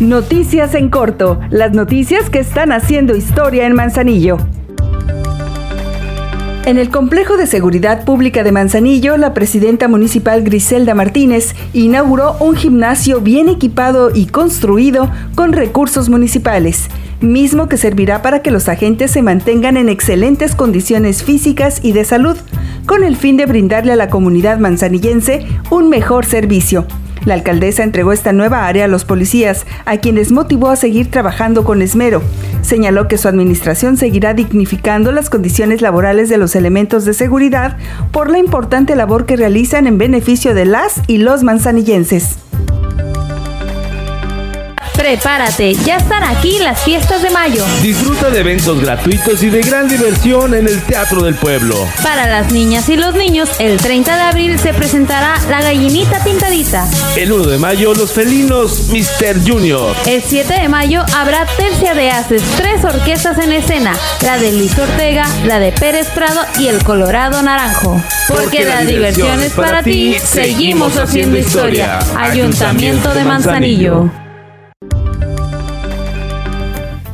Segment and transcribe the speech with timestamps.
[0.00, 4.36] Noticias en corto, las noticias que están haciendo historia en Manzanillo.
[6.64, 12.56] En el Complejo de Seguridad Pública de Manzanillo, la presidenta municipal Griselda Martínez inauguró un
[12.56, 16.88] gimnasio bien equipado y construido con recursos municipales,
[17.20, 22.04] mismo que servirá para que los agentes se mantengan en excelentes condiciones físicas y de
[22.04, 22.36] salud,
[22.86, 26.86] con el fin de brindarle a la comunidad manzanillense un mejor servicio.
[27.24, 31.64] La alcaldesa entregó esta nueva área a los policías, a quienes motivó a seguir trabajando
[31.64, 32.22] con esmero.
[32.62, 37.76] Señaló que su administración seguirá dignificando las condiciones laborales de los elementos de seguridad
[38.10, 42.38] por la importante labor que realizan en beneficio de las y los manzanillenses.
[45.02, 47.64] Prepárate, ya están aquí las fiestas de mayo.
[47.82, 51.74] Disfruta de eventos gratuitos y de gran diversión en el Teatro del Pueblo.
[52.04, 56.88] Para las niñas y los niños, el 30 de abril se presentará La Gallinita Pintadita.
[57.16, 59.44] El 1 de mayo, los felinos Mr.
[59.44, 59.96] Junior.
[60.06, 64.78] El 7 de mayo habrá Tercia de Haces, tres orquestas en escena, la de Luis
[64.78, 68.00] Ortega, la de Pérez Prado y el Colorado Naranjo.
[68.28, 71.98] Porque, la, diversión es para ti, seguimos haciendo historia.
[72.16, 74.22] Ayuntamiento de Manzanillo.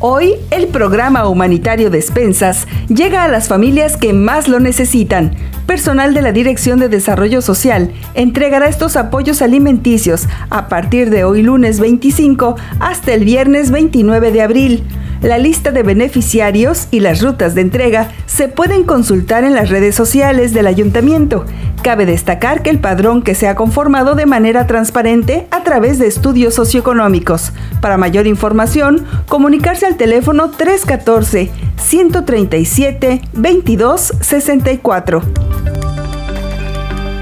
[0.00, 5.32] Hoy, el programa humanitario Despensas llega a las familias que más lo necesitan.
[5.66, 11.42] Personal de la Dirección de Desarrollo Social entregará estos apoyos alimenticios a partir de hoy
[11.42, 14.84] lunes 25 hasta el viernes 29 de abril.
[15.20, 19.96] La lista de beneficiarios y las rutas de entrega se pueden consultar en las redes
[19.96, 21.44] sociales del ayuntamiento.
[21.88, 26.06] Cabe destacar que el padrón que se ha conformado de manera transparente a través de
[26.06, 27.52] estudios socioeconómicos.
[27.80, 35.22] Para mayor información, comunicarse al teléfono 314 137 2264.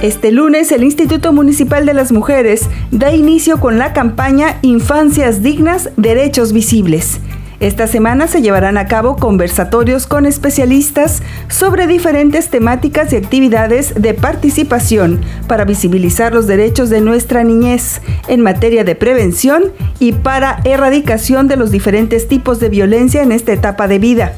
[0.02, 5.90] Este lunes el Instituto Municipal de las Mujeres da inicio con la campaña Infancias Dignas,
[5.96, 7.20] Derechos Visibles.
[7.58, 14.12] Esta semana se llevarán a cabo conversatorios con especialistas sobre diferentes temáticas y actividades de
[14.12, 19.64] participación para visibilizar los derechos de nuestra niñez en materia de prevención
[19.98, 24.34] y para erradicación de los diferentes tipos de violencia en esta etapa de vida.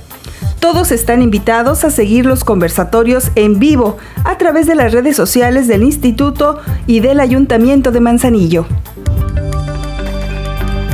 [0.61, 5.67] Todos están invitados a seguir los conversatorios en vivo a través de las redes sociales
[5.67, 8.67] del Instituto y del Ayuntamiento de Manzanillo.